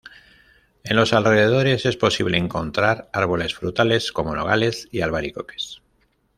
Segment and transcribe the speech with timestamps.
[0.83, 5.79] En los alrededores es posible encontrar árboles frutales como nogales y albaricoques.